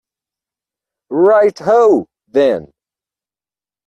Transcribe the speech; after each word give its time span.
Right 1.27 1.59
ho, 1.59 2.07
then. 2.27 2.73